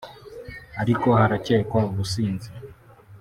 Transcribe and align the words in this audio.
ariko 0.81 1.07
harakekwa 1.19 1.79
ubusinzi 1.91 2.49